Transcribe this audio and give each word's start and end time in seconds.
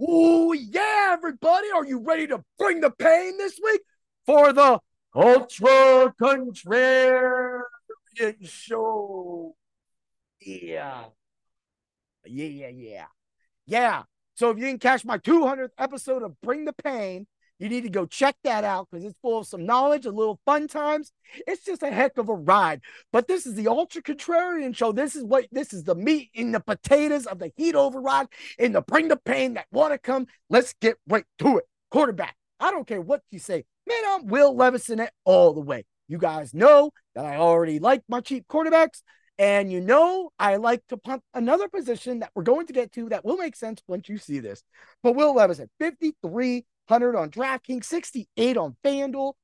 Oh, 0.00 0.52
yeah, 0.52 1.10
everybody. 1.12 1.68
Are 1.74 1.84
you 1.84 1.98
ready 2.00 2.26
to 2.26 2.44
bring 2.58 2.80
the 2.80 2.90
pain 2.90 3.38
this 3.38 3.58
week 3.62 3.80
for 4.26 4.52
the 4.52 4.78
Ultra 5.14 6.14
Contrarian 6.20 7.62
Show? 8.42 9.56
Yeah. 10.40 11.04
Yeah, 12.26 12.46
yeah, 12.46 12.68
yeah. 12.68 13.06
Yeah. 13.66 14.02
So 14.34 14.50
if 14.50 14.58
you 14.58 14.66
didn't 14.66 14.82
catch 14.82 15.04
my 15.04 15.18
200th 15.18 15.70
episode 15.78 16.22
of 16.22 16.38
Bring 16.42 16.66
the 16.66 16.74
Pain, 16.74 17.26
you 17.58 17.68
need 17.68 17.84
to 17.84 17.90
go 17.90 18.06
check 18.06 18.36
that 18.44 18.64
out 18.64 18.88
because 18.90 19.04
it's 19.04 19.18
full 19.22 19.38
of 19.38 19.46
some 19.46 19.64
knowledge, 19.64 20.04
a 20.04 20.10
little 20.10 20.38
fun 20.44 20.68
times. 20.68 21.12
It's 21.46 21.64
just 21.64 21.82
a 21.82 21.90
heck 21.90 22.18
of 22.18 22.28
a 22.28 22.34
ride. 22.34 22.82
But 23.12 23.28
this 23.28 23.46
is 23.46 23.54
the 23.54 23.68
Ultra 23.68 24.02
Contrarian 24.02 24.76
show. 24.76 24.92
This 24.92 25.16
is 25.16 25.24
what 25.24 25.46
this 25.50 25.72
is 25.72 25.84
the 25.84 25.94
meat 25.94 26.30
in 26.34 26.52
the 26.52 26.60
potatoes 26.60 27.26
of 27.26 27.38
the 27.38 27.52
heat 27.56 27.74
override 27.74 28.26
and 28.58 28.74
the 28.74 28.82
bring 28.82 29.08
the 29.08 29.16
pain 29.16 29.54
that 29.54 29.66
want 29.72 29.92
to 29.92 29.98
come. 29.98 30.26
Let's 30.50 30.74
get 30.80 30.96
right 31.08 31.24
to 31.38 31.58
it. 31.58 31.64
Quarterback. 31.90 32.36
I 32.60 32.70
don't 32.70 32.86
care 32.86 33.00
what 33.00 33.22
you 33.30 33.38
say. 33.38 33.64
Man, 33.86 34.02
I'm 34.08 34.26
Will 34.26 34.54
Levis 34.54 34.90
on 34.90 35.00
it 35.00 35.10
all 35.24 35.52
the 35.52 35.60
way. 35.60 35.84
You 36.08 36.18
guys 36.18 36.54
know 36.54 36.90
that 37.14 37.24
I 37.24 37.36
already 37.36 37.78
like 37.78 38.02
my 38.08 38.20
cheap 38.20 38.46
quarterbacks. 38.48 39.02
And 39.38 39.70
you 39.70 39.82
know, 39.82 40.30
I 40.38 40.56
like 40.56 40.86
to 40.88 40.96
punt 40.96 41.22
another 41.34 41.68
position 41.68 42.20
that 42.20 42.30
we're 42.34 42.42
going 42.42 42.66
to 42.66 42.72
get 42.72 42.92
to 42.92 43.10
that 43.10 43.24
will 43.24 43.36
make 43.36 43.54
sense 43.54 43.82
once 43.86 44.08
you 44.08 44.16
see 44.16 44.38
this. 44.38 44.62
But 45.02 45.14
Will 45.14 45.34
Levis 45.34 45.60
at 45.60 45.68
5,300 46.88 47.16
on 47.16 47.30
DraftKings, 47.30 47.84
68 47.84 48.56
on 48.56 48.76
FanDuel. 48.84 49.34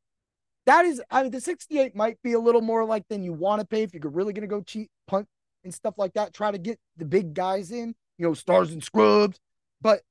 That 0.66 0.84
is, 0.84 1.02
I 1.10 1.22
mean, 1.22 1.32
the 1.32 1.40
68 1.40 1.96
might 1.96 2.18
be 2.22 2.34
a 2.34 2.38
little 2.38 2.60
more 2.60 2.84
like 2.84 3.06
than 3.08 3.22
you 3.22 3.32
want 3.32 3.60
to 3.60 3.66
pay 3.66 3.82
if 3.82 3.92
you're 3.92 4.10
really 4.10 4.32
going 4.32 4.48
to 4.48 4.54
go 4.54 4.62
cheat, 4.62 4.90
punt 5.06 5.26
and 5.64 5.74
stuff 5.74 5.94
like 5.98 6.14
that. 6.14 6.32
Try 6.32 6.52
to 6.52 6.58
get 6.58 6.78
the 6.96 7.04
big 7.04 7.34
guys 7.34 7.72
in, 7.72 7.94
you 8.18 8.26
know, 8.26 8.34
stars 8.34 8.72
and 8.72 8.82
scrubs. 8.82 9.40
But 9.80 10.02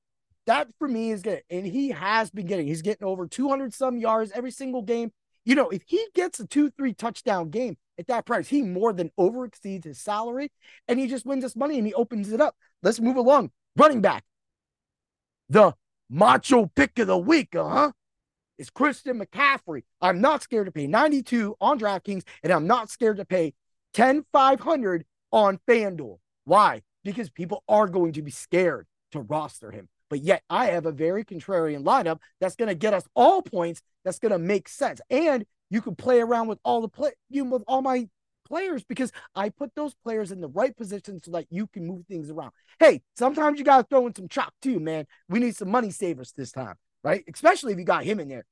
that 0.48 0.68
for 0.78 0.88
me 0.88 1.12
is 1.12 1.22
good. 1.22 1.44
And 1.50 1.66
he 1.66 1.90
has 1.90 2.30
been 2.30 2.48
getting, 2.48 2.68
he's 2.68 2.82
getting 2.82 3.08
over 3.08 3.28
200 3.28 3.74
some 3.74 3.98
yards 3.98 4.32
every 4.34 4.52
single 4.52 4.82
game. 4.82 5.12
You 5.46 5.56
know, 5.56 5.70
if 5.70 5.84
he 5.88 6.06
gets 6.14 6.40
a 6.40 6.46
two, 6.46 6.70
three 6.70 6.94
touchdown 6.94 7.50
game, 7.50 7.78
at 8.02 8.08
that 8.08 8.26
price. 8.26 8.50
He 8.50 8.62
more 8.62 8.92
than 8.92 9.12
over 9.18 9.46
exceeds 9.46 9.86
his 9.86 10.00
salary 10.00 10.52
and 10.88 11.00
he 11.00 11.08
just 11.08 11.26
wins 11.26 11.46
us 11.46 11.56
money 11.56 11.78
and 11.78 11.88
he 11.88 11.94
opens 11.94 12.32
it 12.34 12.42
up. 12.42 12.56
Let's 12.84 13.00
move 13.00 13.16
along. 13.16 13.52
Running 13.78 14.02
back. 14.02 14.26
The 15.50 15.74
macho 16.12 16.68
pick 16.76 17.00
of 17.00 17.08
the 17.08 17.18
week, 17.18 17.50
huh? 17.56 17.92
Is 18.58 18.70
Christian 18.70 19.20
McCaffrey. 19.20 19.84
I'm 20.02 20.22
not 20.22 20.44
scared 20.44 20.68
to 20.68 20.72
pay 20.72 20.86
92 20.86 21.56
on 21.60 21.80
DraftKings 21.80 22.24
and 22.44 22.54
I'm 22.54 22.68
not 22.68 22.92
scared 22.92 23.18
to 23.18 23.26
pay 23.26 23.54
10 23.94 24.26
500 24.32 25.06
on 25.32 25.60
FanDuel. 25.68 26.20
Why? 26.44 26.84
Because 27.04 27.30
people 27.30 27.64
are 27.68 27.88
going 27.88 28.14
to 28.14 28.22
be 28.22 28.30
scared 28.30 28.86
to 29.14 29.22
roster 29.22 29.72
him. 29.72 29.88
But 30.10 30.22
yet, 30.22 30.44
I 30.50 30.68
have 30.68 30.86
a 30.86 30.92
very 30.92 31.24
contrarian 31.24 31.84
lineup 31.84 32.20
that's 32.40 32.58
going 32.58 32.68
to 32.68 32.76
get 32.76 32.94
us 32.94 33.08
all 33.16 33.42
points. 33.42 33.82
That's 34.04 34.20
going 34.20 34.34
to 34.34 34.40
make 34.40 34.68
sense. 34.68 35.00
And 35.10 35.46
you 35.70 35.82
can 35.82 35.96
play 35.96 36.20
around 36.20 36.48
with 36.48 36.60
all 36.66 36.82
the 36.82 36.90
play 36.90 37.12
you 37.30 37.46
know, 37.46 37.52
with 37.52 37.64
all 37.66 37.82
my 37.82 38.10
players 38.52 38.84
because 38.84 39.12
I 39.34 39.50
put 39.50 39.74
those 39.76 39.96
players 40.04 40.32
in 40.32 40.42
the 40.42 40.50
right 40.50 40.76
position 40.76 41.22
so 41.24 41.32
that 41.32 41.46
you 41.50 41.68
can 41.68 41.88
move 41.88 42.06
things 42.06 42.30
around. 42.30 42.52
Hey, 42.80 43.02
sometimes 43.16 43.58
you 43.58 43.66
gotta 43.66 43.88
throw 43.90 44.06
in 44.08 44.14
some 44.14 44.28
chop 44.28 44.54
too, 44.62 44.80
man. 44.80 45.06
We 45.30 45.40
need 45.40 45.56
some 45.56 45.72
money 45.72 45.90
savers 45.90 46.34
this 46.36 46.52
time, 46.52 46.76
right? 47.02 47.24
Especially 47.34 47.72
if 47.72 47.80
you 47.80 47.86
got 47.86 48.04
him 48.04 48.20
in 48.20 48.28
there. 48.28 48.46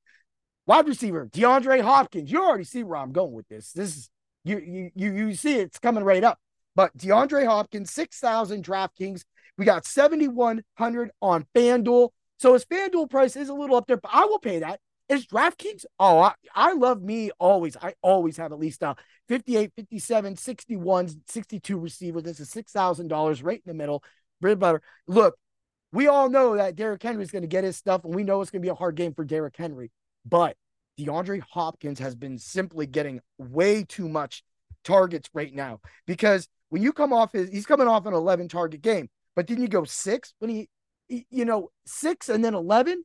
Wide 0.66 0.88
receiver, 0.88 1.28
DeAndre 1.28 1.82
Hopkins. 1.82 2.32
You 2.32 2.44
already 2.44 2.64
see 2.64 2.84
where 2.84 2.98
I'm 2.98 3.12
going 3.12 3.34
with 3.34 3.48
this. 3.50 3.74
This 3.74 3.98
is 3.98 4.10
you 4.46 4.60
you 4.60 4.92
you 4.96 5.12
you 5.12 5.36
see 5.36 5.56
it's 5.56 5.80
coming 5.80 6.04
right 6.04 6.24
up. 6.24 6.40
But 6.76 6.96
DeAndre 6.98 7.46
Hopkins, 7.46 7.92
6,000 7.92 8.64
DraftKings. 8.64 9.24
We 9.58 9.66
got 9.66 9.86
7,100 9.86 11.12
on 11.22 11.46
FanDuel. 11.54 12.10
So 12.38 12.54
his 12.54 12.64
FanDuel 12.64 13.10
price 13.10 13.36
is 13.36 13.50
a 13.50 13.54
little 13.54 13.76
up 13.76 13.88
there, 13.88 13.98
but 13.98 14.12
I 14.14 14.26
will 14.26 14.40
pay 14.40 14.60
that. 14.60 14.80
Is 15.10 15.26
DraftKings? 15.26 15.86
Oh, 16.00 16.20
I, 16.20 16.34
I 16.54 16.74
love 16.74 17.02
me 17.02 17.32
always. 17.40 17.76
I 17.76 17.96
always 18.04 18.38
have 18.38 18.52
at 18.52 18.60
least 18.60 18.84
a 18.84 18.96
58, 19.28 19.72
57, 19.76 20.36
61, 20.36 21.10
62 21.28 21.78
receiver. 21.80 22.22
This 22.22 22.40
is 22.40 22.52
$6,000 22.52 23.44
right 23.44 23.62
in 23.66 23.70
the 23.70 23.74
middle. 23.74 24.04
Bread 24.40 24.60
butter. 24.60 24.84
Look, 25.08 25.36
we 25.92 26.08
all 26.08 26.30
know 26.30 26.56
that 26.56 26.76
Derrick 26.76 27.02
Henry 27.02 27.24
is 27.24 27.32
going 27.32 27.42
to 27.42 27.48
get 27.48 27.64
his 27.64 27.76
stuff, 27.76 28.06
and 28.06 28.14
we 28.14 28.24
know 28.24 28.42
it's 28.42 28.52
going 28.52 28.62
to 28.62 28.66
be 28.66 28.70
a 28.70 28.76
hard 28.76 28.96
game 28.96 29.16
for 29.16 29.26
Derrick 29.26 29.58
Henry. 29.58 29.92
But 30.26 30.56
DeAndre 31.00 31.42
Hopkins 31.50 31.98
has 32.00 32.16
been 32.16 32.38
simply 32.38 32.86
getting 32.86 33.20
way 33.40 33.84
too 33.84 34.08
much 34.08 34.44
targets 34.84 35.30
right 35.34 35.54
now 35.54 35.80
because 36.06 36.48
when 36.70 36.84
you 36.84 36.94
come 36.94 37.14
off 37.14 37.34
his, 37.34 37.50
he's 37.50 37.66
coming 37.66 37.88
off 37.88 38.06
an 38.06 38.14
11 38.14 38.48
target 38.48 38.82
game, 38.82 39.10
but 39.36 39.48
then 39.48 39.62
you 39.62 39.68
go 39.68 39.84
six 39.86 40.34
when 40.40 40.50
he, 40.52 40.70
you 41.08 41.46
know, 41.46 41.70
six 41.86 42.30
and 42.30 42.44
then 42.44 42.54
11 42.54 43.04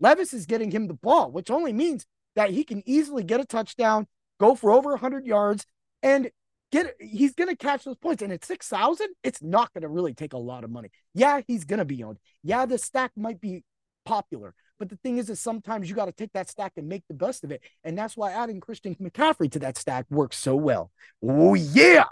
Levis 0.00 0.32
is 0.32 0.46
getting 0.46 0.70
him 0.70 0.86
the 0.86 0.94
ball, 0.94 1.30
which 1.30 1.50
only 1.50 1.72
means 1.72 2.06
that 2.36 2.50
he 2.50 2.64
can 2.64 2.82
easily 2.86 3.24
get 3.24 3.40
a 3.40 3.44
touchdown, 3.44 4.06
go 4.38 4.54
for 4.54 4.70
over 4.70 4.90
100 4.90 5.26
yards, 5.26 5.66
and 6.02 6.30
get 6.70 6.94
he's 7.00 7.34
going 7.34 7.48
to 7.48 7.56
catch 7.56 7.84
those 7.84 7.96
points. 7.96 8.22
And 8.22 8.32
at 8.32 8.44
6,000, 8.44 9.08
it's 9.22 9.42
not 9.42 9.72
going 9.72 9.82
to 9.82 9.88
really 9.88 10.14
take 10.14 10.32
a 10.32 10.38
lot 10.38 10.64
of 10.64 10.70
money. 10.70 10.90
Yeah, 11.14 11.40
he's 11.46 11.64
going 11.64 11.78
to 11.78 11.84
be 11.84 12.04
owned. 12.04 12.18
Yeah, 12.42 12.66
the 12.66 12.78
stack 12.78 13.12
might 13.16 13.40
be 13.40 13.64
popular. 14.04 14.54
But 14.78 14.90
the 14.90 14.96
thing 14.96 15.18
is, 15.18 15.28
is 15.28 15.40
sometimes 15.40 15.88
you 15.88 15.96
got 15.96 16.04
to 16.04 16.12
take 16.12 16.32
that 16.34 16.48
stack 16.48 16.74
and 16.76 16.88
make 16.88 17.02
the 17.08 17.14
best 17.14 17.42
of 17.42 17.50
it. 17.50 17.62
And 17.82 17.98
that's 17.98 18.16
why 18.16 18.30
adding 18.30 18.60
Christian 18.60 18.94
McCaffrey 18.94 19.50
to 19.52 19.58
that 19.58 19.76
stack 19.76 20.06
works 20.08 20.38
so 20.38 20.54
well. 20.54 20.92
Oh, 21.22 21.54
yeah. 21.54 22.04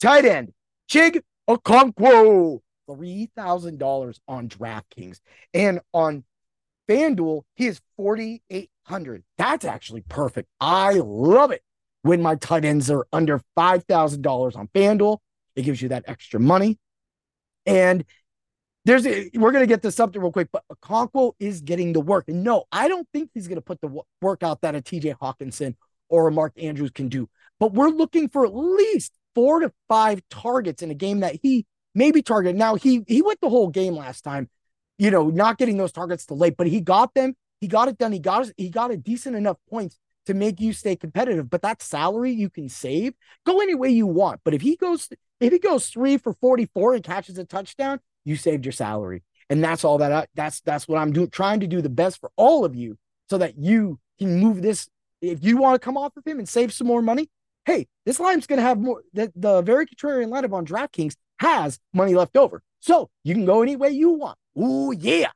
Tight 0.00 0.24
end, 0.24 0.54
Chig 0.90 1.20
Okonkwo, 1.48 2.60
$3,000 2.88 4.18
on 4.26 4.48
DraftKings. 4.48 5.20
And 5.52 5.80
on 5.92 6.24
FanDuel, 6.90 7.42
he 7.54 7.68
is 7.68 7.80
4,800. 7.96 9.22
That's 9.38 9.64
actually 9.64 10.00
perfect. 10.02 10.48
I 10.60 10.94
love 10.94 11.52
it 11.52 11.62
when 12.02 12.20
my 12.20 12.34
tight 12.34 12.64
ends 12.64 12.90
are 12.90 13.06
under 13.12 13.40
$5,000 13.56 14.56
on 14.56 14.68
FanDuel. 14.68 15.18
It 15.54 15.62
gives 15.62 15.80
you 15.80 15.90
that 15.90 16.04
extra 16.08 16.40
money. 16.40 16.78
And 17.64 18.04
there's 18.84 19.06
a, 19.06 19.30
we're 19.34 19.52
going 19.52 19.62
to 19.62 19.68
get 19.68 19.82
this 19.82 20.00
up 20.00 20.16
real 20.16 20.32
quick, 20.32 20.48
but 20.50 20.64
Okonkwo 20.72 21.32
is 21.38 21.60
getting 21.60 21.92
the 21.92 22.00
work. 22.00 22.24
And 22.28 22.42
no, 22.42 22.64
I 22.72 22.88
don't 22.88 23.06
think 23.12 23.30
he's 23.34 23.46
going 23.46 23.56
to 23.56 23.62
put 23.62 23.80
the 23.80 24.00
work 24.20 24.42
out 24.42 24.62
that 24.62 24.74
a 24.74 24.80
TJ 24.80 25.16
Hockenson 25.18 25.76
or 26.08 26.26
a 26.26 26.32
Mark 26.32 26.54
Andrews 26.60 26.90
can 26.90 27.08
do. 27.08 27.28
But 27.60 27.72
we're 27.72 27.90
looking 27.90 28.28
for 28.28 28.44
at 28.44 28.54
least 28.54 29.12
four 29.34 29.60
to 29.60 29.72
five 29.88 30.22
targets 30.30 30.82
in 30.82 30.90
a 30.90 30.94
game 30.94 31.20
that 31.20 31.38
he 31.40 31.66
maybe 31.94 32.22
targeted. 32.22 32.56
Now 32.56 32.74
he 32.74 33.04
he 33.06 33.22
went 33.22 33.40
the 33.40 33.50
whole 33.50 33.68
game 33.68 33.94
last 33.94 34.22
time 34.22 34.48
you 35.00 35.10
know, 35.10 35.30
not 35.30 35.56
getting 35.56 35.78
those 35.78 35.92
targets 35.92 36.26
to 36.26 36.34
late, 36.34 36.58
but 36.58 36.66
he 36.66 36.82
got 36.82 37.14
them. 37.14 37.34
He 37.62 37.68
got 37.68 37.88
it 37.88 37.96
done. 37.96 38.12
He 38.12 38.18
got 38.18 38.50
he 38.58 38.68
got 38.68 38.90
a 38.90 38.98
decent 38.98 39.34
enough 39.34 39.56
points 39.70 39.98
to 40.26 40.34
make 40.34 40.60
you 40.60 40.74
stay 40.74 40.94
competitive. 40.94 41.48
But 41.48 41.62
that 41.62 41.80
salary 41.80 42.32
you 42.32 42.50
can 42.50 42.68
save, 42.68 43.14
go 43.46 43.60
any 43.60 43.74
way 43.74 43.88
you 43.88 44.06
want. 44.06 44.40
But 44.44 44.52
if 44.52 44.60
he 44.60 44.76
goes, 44.76 45.08
if 45.40 45.52
he 45.52 45.58
goes 45.58 45.88
three 45.88 46.18
for 46.18 46.34
44 46.34 46.94
and 46.94 47.02
catches 47.02 47.38
a 47.38 47.44
touchdown, 47.44 47.98
you 48.26 48.36
saved 48.36 48.66
your 48.66 48.72
salary. 48.72 49.22
And 49.48 49.64
that's 49.64 49.84
all 49.84 49.96
that 49.98 50.12
I, 50.12 50.26
that's 50.34 50.60
that's 50.60 50.86
what 50.86 50.98
I'm 50.98 51.14
doing, 51.14 51.30
trying 51.30 51.60
to 51.60 51.66
do 51.66 51.80
the 51.80 51.88
best 51.88 52.20
for 52.20 52.30
all 52.36 52.66
of 52.66 52.76
you 52.76 52.98
so 53.30 53.38
that 53.38 53.56
you 53.56 53.98
can 54.18 54.38
move 54.38 54.60
this. 54.60 54.86
If 55.22 55.42
you 55.42 55.56
want 55.56 55.80
to 55.80 55.84
come 55.84 55.96
off 55.96 56.14
of 56.18 56.26
him 56.26 56.38
and 56.38 56.48
save 56.48 56.74
some 56.74 56.86
more 56.86 57.00
money, 57.00 57.30
hey, 57.64 57.86
this 58.04 58.20
line's 58.20 58.46
going 58.46 58.58
to 58.58 58.62
have 58.62 58.78
more. 58.78 59.02
The, 59.14 59.32
the 59.34 59.62
very 59.62 59.86
contrarian 59.86 60.28
lineup 60.28 60.52
on 60.52 60.66
DraftKings 60.66 61.14
has 61.38 61.78
money 61.94 62.14
left 62.14 62.36
over. 62.36 62.62
So 62.80 63.08
you 63.24 63.34
can 63.34 63.46
go 63.46 63.62
any 63.62 63.76
way 63.76 63.90
you 63.90 64.10
want. 64.10 64.36
Ooh, 64.58 64.94
yeah. 64.96 65.30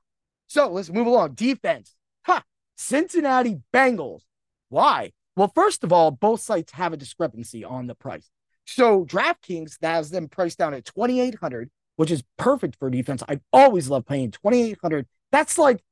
So 0.47 0.71
let's 0.71 0.91
move 0.91 1.07
along. 1.07 1.35
Defense. 1.35 1.95
Ha. 2.27 2.43
Cincinnati 2.77 3.61
Bengals. 3.73 4.23
Why? 4.69 5.13
Well, 5.37 5.51
first 5.55 5.85
of 5.85 5.93
all, 5.93 6.11
both 6.11 6.41
sites 6.41 6.73
have 6.73 6.93
a 6.93 6.97
discrepancy 6.97 7.65
on 7.65 7.87
the 7.87 7.95
price. 7.95 8.31
So 8.67 9.05
DraftKings 9.05 9.77
has 9.83 10.11
them 10.11 10.29
priced 10.29 10.59
down 10.59 10.75
at 10.75 10.85
2,800, 10.85 11.71
which 11.97 12.11
is 12.11 12.23
perfect 12.39 12.77
for 12.79 12.91
defense. 12.91 13.23
I've 13.29 13.43
always 13.53 13.89
loved 13.89 14.07
paying 14.07 14.31
2,800. 14.31 15.07
That's 15.33 15.59
like 15.59 15.83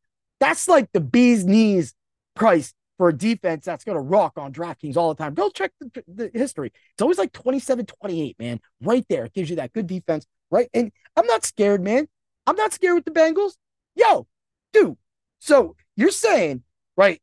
that's 0.41 0.69
like 0.69 0.91
the 0.93 1.01
bee's 1.01 1.45
knees 1.45 1.95
price 2.35 2.73
for 2.99 3.09
a 3.09 3.13
defense 3.17 3.65
that's 3.65 3.85
going 3.85 3.97
to 3.97 4.03
rock 4.03 4.33
on 4.37 4.53
DraftKings 4.53 4.97
all 4.97 5.15
the 5.15 5.23
time. 5.23 5.35
Go 5.35 5.51
check 5.51 5.73
the, 5.81 6.05
the, 6.07 6.31
history. 6.33 6.73
It's 6.93 7.03
always 7.03 7.19
like 7.19 7.33
27, 7.33 7.87
28, 7.87 8.39
man. 8.39 8.61
Right 8.81 9.05
there. 9.09 9.25
It 9.25 9.35
gives 9.35 9.51
you 9.51 9.57
that 9.57 9.73
good 9.73 9.87
defense, 9.87 10.27
right? 10.51 10.69
And 10.75 10.93
I'm 11.17 11.27
not 11.27 11.45
scared, 11.45 11.83
man. 11.83 12.07
I'm 12.47 12.57
not 12.57 12.73
scared 12.73 12.95
with 12.95 13.05
the 13.05 13.11
Bengals. 13.11 13.53
Yo, 13.95 14.27
dude. 14.73 14.97
So 15.39 15.77
you're 15.97 16.11
saying, 16.11 16.63
right? 16.97 17.21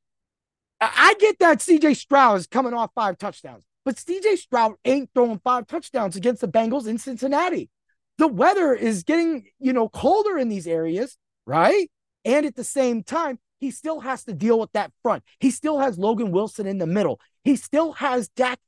I 0.82 1.16
get 1.20 1.40
that 1.40 1.60
CJ 1.60 1.96
Stroud 1.98 2.38
is 2.38 2.48
coming 2.48 2.74
off 2.74 2.92
five 2.96 3.18
touchdowns, 3.18 3.64
but 3.84 3.96
CJ 3.96 4.38
Stroud 4.38 4.76
ain't 4.86 5.10
throwing 5.14 5.40
five 5.40 5.68
touchdowns 5.68 6.16
against 6.16 6.42
the 6.42 6.48
Bengals 6.48 6.88
in 6.88 6.98
Cincinnati. 6.98 7.70
The 8.18 8.28
weather 8.28 8.74
is 8.74 9.04
getting, 9.04 9.48
you 9.60 9.74
know, 9.74 9.90
colder 9.90 10.38
in 10.38 10.50
these 10.50 10.68
areas, 10.68 11.18
right? 11.46 11.90
And 12.24 12.46
at 12.46 12.56
the 12.56 12.64
same 12.64 13.04
time, 13.04 13.40
he 13.60 13.72
still 13.72 14.00
has 14.00 14.24
to 14.26 14.34
deal 14.34 14.60
with 14.60 14.72
that 14.72 14.92
front. 15.04 15.24
He 15.40 15.52
still 15.52 15.80
has 15.80 15.98
Logan 15.98 16.32
Wilson 16.32 16.66
in 16.66 16.78
the 16.78 16.88
middle. 16.88 17.20
He 17.44 17.56
still 17.58 17.94
has 17.94 18.30
Dak 18.30 18.60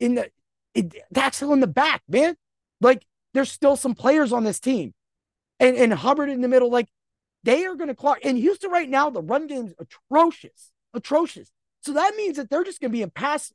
in 0.00 0.14
the 0.14 0.30
it, 0.74 0.94
still 1.34 1.52
in 1.52 1.60
the 1.60 1.66
back, 1.66 2.02
man. 2.08 2.34
Like 2.80 3.04
there's 3.34 3.52
still 3.52 3.76
some 3.76 3.94
players 3.94 4.32
on 4.32 4.44
this 4.44 4.58
team 4.58 4.94
and, 5.62 5.76
and 5.76 5.92
Hubbard 5.92 6.28
in 6.28 6.40
the 6.40 6.48
middle. 6.48 6.70
Like 6.70 6.88
they 7.44 7.64
are 7.64 7.74
going 7.74 7.88
to 7.88 7.94
clock. 7.94 8.18
In 8.22 8.36
Houston 8.36 8.70
right 8.70 8.88
now, 8.88 9.08
the 9.08 9.22
run 9.22 9.46
game's 9.46 9.72
atrocious, 9.78 10.70
atrocious. 10.92 11.50
So 11.82 11.92
that 11.94 12.14
means 12.16 12.36
that 12.36 12.50
they're 12.50 12.64
just 12.64 12.80
going 12.80 12.90
to 12.90 12.96
be 12.96 13.02
in 13.02 13.10
pass 13.10 13.52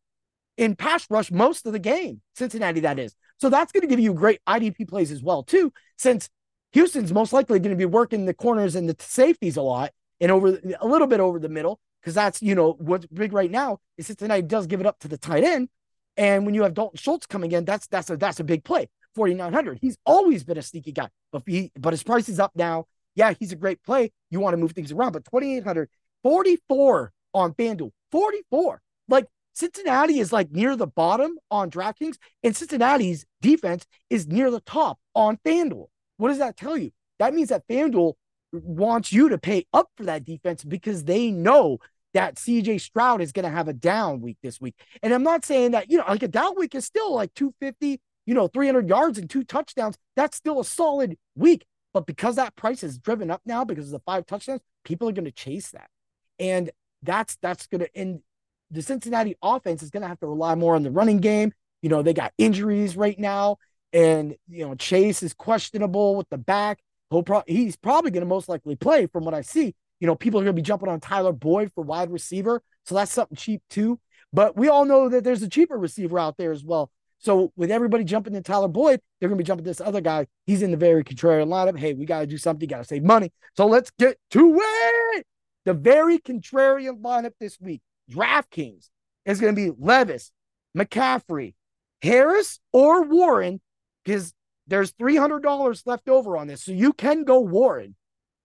in 0.57 0.75
pass 0.75 1.05
rush 1.09 1.29
most 1.31 1.65
of 1.65 1.73
the 1.73 1.79
game. 1.79 2.21
Cincinnati, 2.35 2.79
that 2.79 2.97
is. 2.97 3.15
So 3.39 3.49
that's 3.49 3.71
going 3.71 3.81
to 3.81 3.87
give 3.87 3.99
you 3.99 4.13
great 4.13 4.39
IDP 4.47 4.87
plays 4.87 5.11
as 5.11 5.21
well 5.21 5.43
too, 5.43 5.71
since 5.97 6.29
Houston's 6.73 7.13
most 7.13 7.33
likely 7.33 7.59
going 7.59 7.75
to 7.75 7.77
be 7.77 7.85
working 7.85 8.25
the 8.25 8.33
corners 8.33 8.75
and 8.75 8.89
the 8.89 8.95
safeties 8.99 9.57
a 9.57 9.61
lot 9.61 9.91
and 10.19 10.31
over 10.31 10.59
a 10.79 10.87
little 10.87 11.07
bit 11.07 11.19
over 11.19 11.39
the 11.39 11.49
middle 11.49 11.79
because 12.01 12.15
that's 12.15 12.41
you 12.41 12.55
know 12.55 12.73
what's 12.79 13.05
big 13.07 13.33
right 13.33 13.51
now 13.51 13.79
is 13.97 14.07
Cincinnati 14.07 14.41
does 14.41 14.65
give 14.65 14.79
it 14.79 14.85
up 14.85 14.99
to 14.99 15.07
the 15.07 15.17
tight 15.17 15.43
end, 15.43 15.69
and 16.15 16.45
when 16.45 16.55
you 16.55 16.63
have 16.63 16.73
Dalton 16.73 16.97
Schultz 16.97 17.25
coming 17.25 17.51
in, 17.51 17.65
that's 17.65 17.87
that's 17.87 18.09
a 18.09 18.17
that's 18.17 18.39
a 18.39 18.43
big 18.43 18.63
play. 18.63 18.87
4900. 19.17 19.79
He's 19.81 19.97
always 20.05 20.43
been 20.43 20.57
a 20.57 20.61
sneaky 20.61 20.91
guy, 20.91 21.09
but 21.31 21.43
he 21.47 21.71
but 21.77 21.91
his 21.91 22.03
price 22.03 22.29
is 22.29 22.39
up 22.39 22.51
now. 22.55 22.85
Yeah, 23.15 23.33
he's 23.37 23.51
a 23.51 23.55
great 23.55 23.81
play. 23.83 24.11
You 24.29 24.39
want 24.39 24.53
to 24.53 24.57
move 24.57 24.73
things 24.73 24.91
around, 24.91 25.13
but 25.13 25.25
2800, 25.25 25.89
44 26.21 27.11
on 27.33 27.53
FanDuel, 27.53 27.91
44. 28.11 28.79
Like 29.09 29.25
Cincinnati 29.53 30.19
is 30.19 30.31
like 30.31 30.51
near 30.51 30.75
the 30.75 30.85
bottom 30.85 31.35
on 31.49 31.71
DraftKings, 31.71 32.17
and 32.43 32.55
Cincinnati's 32.55 33.25
defense 33.41 33.87
is 34.11 34.27
near 34.27 34.51
the 34.51 34.61
top 34.61 34.99
on 35.15 35.37
FanDuel. 35.43 35.87
What 36.17 36.29
does 36.29 36.37
that 36.37 36.55
tell 36.55 36.77
you? 36.77 36.91
That 37.17 37.33
means 37.33 37.49
that 37.49 37.67
FanDuel 37.67 38.13
wants 38.51 39.11
you 39.11 39.29
to 39.29 39.39
pay 39.39 39.65
up 39.73 39.89
for 39.97 40.05
that 40.05 40.25
defense 40.25 40.63
because 40.63 41.03
they 41.03 41.31
know 41.31 41.79
that 42.13 42.35
CJ 42.35 42.81
Stroud 42.81 43.21
is 43.21 43.31
going 43.31 43.43
to 43.43 43.51
have 43.51 43.67
a 43.67 43.73
down 43.73 44.21
week 44.21 44.37
this 44.41 44.61
week. 44.61 44.75
And 45.03 45.13
I'm 45.13 45.23
not 45.23 45.45
saying 45.45 45.71
that, 45.71 45.91
you 45.91 45.97
know, 45.97 46.05
like 46.07 46.23
a 46.23 46.27
down 46.27 46.53
week 46.57 46.73
is 46.73 46.85
still 46.85 47.13
like 47.13 47.33
250, 47.33 47.99
you 48.27 48.35
know, 48.35 48.47
300 48.47 48.87
yards 48.87 49.17
and 49.17 49.27
two 49.27 49.43
touchdowns. 49.43 49.97
That's 50.15 50.37
still 50.37 50.59
a 50.59 50.65
solid 50.65 51.17
week. 51.35 51.65
But 51.93 52.05
because 52.05 52.35
that 52.35 52.55
price 52.55 52.83
is 52.83 52.99
driven 52.99 53.31
up 53.31 53.41
now 53.45 53.63
because 53.63 53.85
of 53.85 53.91
the 53.93 54.01
five 54.01 54.27
touchdowns, 54.27 54.61
people 54.83 55.09
are 55.09 55.13
going 55.13 55.25
to 55.25 55.31
chase 55.31 55.71
that. 55.71 55.89
And 56.37 56.69
that's 57.01 57.37
that's 57.41 57.65
going 57.65 57.81
to 57.81 57.97
end 57.97 58.21
the 58.69 58.81
Cincinnati 58.81 59.35
offense 59.41 59.81
is 59.81 59.89
going 59.89 60.01
to 60.01 60.07
have 60.07 60.19
to 60.19 60.27
rely 60.27 60.55
more 60.55 60.75
on 60.75 60.83
the 60.83 60.91
running 60.91 61.17
game. 61.17 61.53
You 61.81 61.89
know, 61.89 62.01
they 62.01 62.13
got 62.13 62.33
injuries 62.37 62.97
right 62.97 63.17
now, 63.17 63.57
and 63.93 64.35
you 64.49 64.67
know 64.67 64.75
Chase 64.75 65.23
is 65.23 65.33
questionable 65.33 66.15
with 66.15 66.27
the 66.29 66.37
back. 66.37 66.79
He'll 67.09 67.23
pro- 67.23 67.43
he's 67.47 67.77
probably 67.77 68.11
going 68.11 68.21
to 68.21 68.27
most 68.27 68.49
likely 68.49 68.75
play 68.75 69.07
from 69.07 69.23
what 69.23 69.33
I 69.33 69.41
see. 69.41 69.73
You 69.99 70.07
know, 70.07 70.15
people 70.15 70.39
are 70.39 70.43
going 70.43 70.55
to 70.55 70.61
be 70.61 70.65
jumping 70.65 70.89
on 70.89 70.99
Tyler 70.99 71.31
Boyd 71.31 71.71
for 71.73 71.83
wide 71.83 72.11
receiver, 72.11 72.61
so 72.85 72.95
that's 72.95 73.11
something 73.11 73.37
cheap 73.37 73.61
too. 73.69 73.99
But 74.33 74.57
we 74.57 74.67
all 74.67 74.85
know 74.85 75.07
that 75.09 75.23
there's 75.23 75.43
a 75.43 75.49
cheaper 75.49 75.77
receiver 75.77 76.19
out 76.19 76.35
there 76.37 76.51
as 76.51 76.63
well. 76.63 76.91
So 77.19 77.51
with 77.55 77.71
everybody 77.71 78.03
jumping 78.03 78.33
to 78.33 78.41
Tyler 78.41 78.67
Boyd, 78.67 79.01
they're 79.19 79.29
going 79.29 79.37
to 79.37 79.43
be 79.43 79.47
jumping 79.47 79.65
this 79.65 79.81
other 79.81 80.01
guy. 80.01 80.27
He's 80.45 80.61
in 80.61 80.71
the 80.71 80.77
very 80.77 81.03
contrarian 81.03 81.47
lineup. 81.47 81.77
Hey, 81.77 81.93
we 81.93 82.05
got 82.05 82.21
to 82.21 82.27
do 82.27 82.37
something. 82.37 82.67
Got 82.67 82.79
to 82.79 82.83
save 82.83 83.03
money. 83.03 83.31
So 83.55 83.65
let's 83.65 83.91
get 83.97 84.19
to 84.31 84.59
it. 84.61 85.25
The 85.65 85.73
very 85.73 86.19
contrarian 86.19 87.01
lineup 87.01 87.33
this 87.39 87.59
week. 87.59 87.81
DraftKings 88.11 88.89
is 89.25 89.41
going 89.41 89.55
to 89.55 89.61
be 89.61 89.75
Levis, 89.77 90.31
McCaffrey, 90.77 91.55
Harris, 92.01 92.59
or 92.71 93.03
Warren, 93.03 93.59
because 94.05 94.33
there's 94.67 94.93
$300 94.93 95.81
left 95.85 96.07
over 96.07 96.37
on 96.37 96.47
this. 96.47 96.63
So 96.63 96.71
you 96.71 96.93
can 96.93 97.23
go 97.23 97.39
Warren. 97.39 97.95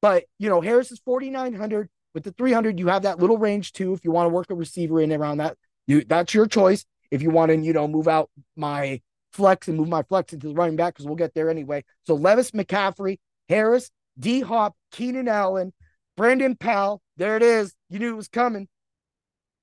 But, 0.01 0.25
you 0.39 0.49
know, 0.49 0.61
Harris 0.61 0.91
is 0.91 1.01
4,900. 1.05 1.89
With 2.15 2.25
the 2.25 2.33
300, 2.33 2.79
you 2.79 2.89
have 2.89 3.03
that 3.03 3.21
little 3.21 3.39
range 3.39 3.73
too. 3.73 3.93
If 3.95 4.05
you 4.05 4.11
want 4.11 4.27
to 4.27 4.35
work 4.35 4.51
a 4.51 4.55
receiver 4.55 5.01
in 5.01 5.13
around 5.13 5.39
that, 5.39 5.57
you 5.87 6.05
that's 6.05 6.35
your 6.35 6.47
choice. 6.47 6.85
If 7.13 7.23
you 7.23 7.31
want 7.31 7.51
to, 7.51 7.57
you 7.57 7.75
know, 7.75 7.87
move 7.87 8.09
out 8.09 8.31
my 8.57 9.03
flex 9.33 9.69
and 9.69 9.77
move 9.77 9.89
my 9.89 10.03
flex 10.03 10.33
into 10.33 10.49
the 10.49 10.55
running 10.55 10.77
back, 10.77 10.95
because 10.95 11.07
we'll 11.07 11.15
get 11.15 11.35
there 11.35 11.51
anyway. 11.51 11.85
So 12.05 12.15
Levis, 12.15 12.53
McCaffrey, 12.53 13.19
Harris, 13.49 13.91
D 14.19 14.41
Hop, 14.41 14.75
Keenan 14.91 15.29
Allen, 15.29 15.75
Brandon 16.17 16.57
Powell. 16.57 17.03
There 17.19 17.37
it 17.37 17.43
is. 17.43 17.75
You 17.91 17.99
knew 17.99 18.15
it 18.15 18.17
was 18.17 18.29
coming. 18.29 18.67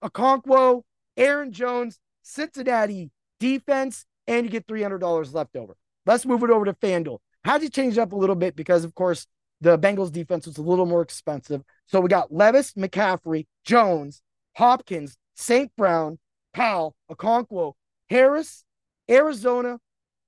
Okonkwo, 0.04 0.84
Aaron 1.18 1.52
Jones, 1.52 2.00
Cincinnati 2.22 3.10
defense, 3.40 4.06
and 4.28 4.46
you 4.46 4.52
get 4.52 4.68
$300 4.68 5.34
left 5.34 5.56
over. 5.56 5.76
Let's 6.06 6.26
move 6.26 6.44
it 6.44 6.52
over 6.52 6.66
to 6.66 6.74
FanDuel. 6.74 7.18
How'd 7.44 7.64
you 7.64 7.70
change 7.70 7.98
up 7.98 8.12
a 8.12 8.16
little 8.16 8.36
bit? 8.36 8.56
Because, 8.56 8.84
of 8.84 8.94
course, 8.94 9.26
the 9.62 9.78
Bengals 9.78 10.12
defense 10.12 10.46
was 10.46 10.58
a 10.58 10.62
little 10.62 10.86
more 10.86 11.02
expensive. 11.02 11.64
So 11.88 12.00
we 12.00 12.10
got 12.10 12.32
Levis, 12.32 12.74
McCaffrey, 12.74 13.48
Jones, 13.66 14.22
Hopkins, 14.56 15.18
St. 15.36 15.72
Brown, 15.76 16.20
Powell, 16.54 16.96
Okonkwo, 17.12 17.74
Harris, 18.10 18.64
Arizona 19.10 19.80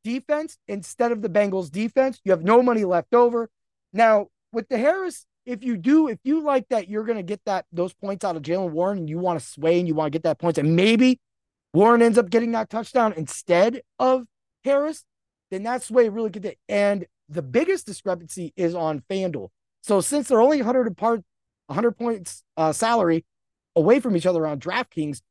defense 0.03 0.57
instead 0.67 1.11
of 1.11 1.21
the 1.21 1.29
Bengals 1.29 1.69
defense. 1.69 2.19
You 2.23 2.31
have 2.31 2.43
no 2.43 2.61
money 2.61 2.85
left 2.85 3.13
over. 3.13 3.49
Now, 3.93 4.27
with 4.51 4.67
the 4.69 4.77
Harris 4.77 5.25
if 5.45 5.63
you 5.63 5.77
do, 5.77 6.07
if 6.07 6.19
you 6.23 6.41
like 6.41 6.67
that, 6.69 6.87
you're 6.87 7.03
going 7.03 7.17
to 7.17 7.23
get 7.23 7.41
that 7.45 7.65
those 7.71 7.93
points 7.93 8.23
out 8.23 8.35
of 8.35 8.43
Jaylen 8.43 8.71
Warren, 8.71 8.99
and 8.99 9.09
you 9.09 9.17
want 9.17 9.39
to 9.39 9.45
sway 9.45 9.79
and 9.79 9.87
you 9.87 9.95
want 9.95 10.07
to 10.07 10.15
get 10.15 10.23
that 10.23 10.39
points, 10.39 10.59
and 10.59 10.75
maybe 10.75 11.19
Warren 11.73 12.01
ends 12.01 12.17
up 12.17 12.29
getting 12.29 12.51
that 12.51 12.69
touchdown 12.69 13.13
instead 13.13 13.81
of 13.97 14.25
Harris, 14.63 15.03
then 15.49 15.63
that 15.63 15.83
sway 15.83 16.09
really 16.09 16.29
could. 16.29 16.43
Get, 16.43 16.57
and 16.69 17.05
the 17.29 17.41
biggest 17.41 17.85
discrepancy 17.85 18.53
is 18.55 18.75
on 18.75 19.03
FanDuel. 19.09 19.49
So 19.81 20.01
since 20.01 20.27
they're 20.27 20.41
only 20.41 20.57
100 20.57 20.87
apart, 20.87 21.21
100 21.67 21.91
points 21.97 22.43
uh, 22.57 22.71
salary 22.73 23.25
away 23.75 23.99
from 23.99 24.15
each 24.15 24.25
other 24.25 24.45
on 24.45 24.59
DraftKings, 24.59 25.21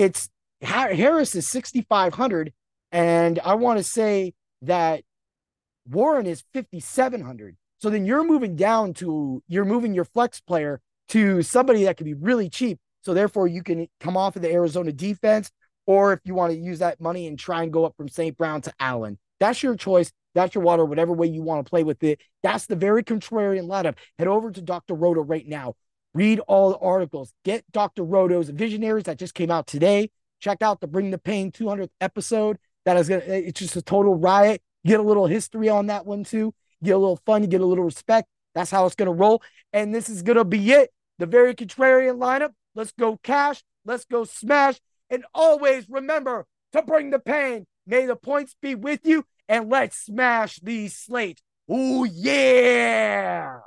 it's 0.00 0.30
Harris 0.62 1.34
is 1.34 1.46
6,500, 1.48 2.52
and 2.90 3.38
I 3.44 3.54
want 3.54 3.78
to 3.78 3.84
say 3.84 4.32
that 4.62 5.02
Warren 5.86 6.26
is 6.26 6.42
5,700. 6.54 7.56
So 7.78 7.90
then 7.90 8.06
you're 8.06 8.24
moving 8.24 8.56
down 8.56 8.94
to 8.94 9.42
you're 9.46 9.66
moving 9.66 9.94
your 9.94 10.06
flex 10.06 10.40
player 10.40 10.80
to 11.08 11.42
somebody 11.42 11.84
that 11.84 11.98
could 11.98 12.06
be 12.06 12.14
really 12.14 12.48
cheap. 12.48 12.78
So 13.02 13.12
therefore 13.12 13.46
you 13.46 13.62
can 13.62 13.88
come 14.00 14.16
off 14.16 14.36
of 14.36 14.42
the 14.42 14.50
Arizona 14.50 14.90
defense, 14.90 15.50
or 15.86 16.14
if 16.14 16.20
you 16.24 16.34
want 16.34 16.52
to 16.52 16.58
use 16.58 16.78
that 16.78 17.00
money 17.00 17.26
and 17.26 17.38
try 17.38 17.62
and 17.62 17.72
go 17.72 17.84
up 17.84 17.94
from 17.96 18.08
St. 18.08 18.36
Brown 18.38 18.62
to 18.62 18.72
Allen. 18.80 19.18
That's 19.38 19.62
your 19.62 19.76
choice. 19.76 20.12
That's 20.34 20.54
your 20.54 20.64
water, 20.64 20.84
whatever 20.84 21.12
way 21.12 21.26
you 21.26 21.42
want 21.42 21.66
to 21.66 21.68
play 21.68 21.82
with 21.82 22.02
it. 22.04 22.20
That's 22.42 22.66
the 22.66 22.76
very 22.76 23.02
contrarian 23.02 23.66
lineup. 23.66 23.96
Head 24.18 24.28
over 24.28 24.50
to 24.50 24.62
Dr. 24.62 24.94
Roto 24.94 25.22
right 25.22 25.46
now. 25.46 25.74
Read 26.14 26.40
all 26.40 26.70
the 26.70 26.78
articles. 26.78 27.32
Get 27.44 27.64
Dr. 27.70 28.02
Roto's 28.02 28.50
Visionaries 28.50 29.04
that 29.04 29.18
just 29.18 29.34
came 29.34 29.50
out 29.50 29.66
today. 29.66 30.10
Check 30.40 30.62
out 30.62 30.80
the 30.80 30.86
Bring 30.86 31.10
the 31.10 31.18
Pain 31.18 31.52
200th 31.52 31.90
episode. 32.00 32.58
That 32.84 32.96
is 32.96 33.08
gonna. 33.08 33.22
It's 33.26 33.60
just 33.60 33.76
a 33.76 33.82
total 33.82 34.14
riot. 34.14 34.62
Get 34.84 35.00
a 35.00 35.02
little 35.02 35.26
history 35.26 35.68
on 35.68 35.86
that 35.86 36.06
one 36.06 36.24
too 36.24 36.54
get 36.82 36.92
a 36.92 36.98
little 36.98 37.20
fun, 37.26 37.42
get 37.42 37.60
a 37.60 37.66
little 37.66 37.84
respect. 37.84 38.28
That's 38.54 38.70
how 38.70 38.86
it's 38.86 38.96
to 38.96 39.12
roll. 39.12 39.42
And 39.72 39.94
this 39.94 40.08
is 40.08 40.22
to 40.36 40.44
be 40.44 40.72
it. 40.72 40.90
The 41.18 41.26
very 41.26 41.54
contrarian 41.54 42.18
lineup. 42.18 42.52
Let's 42.74 42.92
go 42.92 43.18
cash. 43.22 43.62
Let's 43.84 44.04
go 44.04 44.24
smash. 44.24 44.80
And 45.08 45.24
always 45.34 45.88
remember 45.88 46.46
to 46.72 46.82
bring 46.82 47.10
the 47.10 47.18
pain. 47.18 47.66
May 47.86 48.06
the 48.06 48.16
points 48.16 48.56
be 48.60 48.74
with 48.74 49.00
you. 49.04 49.24
And 49.48 49.68
let's 49.68 49.96
smash 49.98 50.60
the 50.60 50.88
slate. 50.88 51.42
Oh, 51.68 52.04
yeah. 52.04 53.60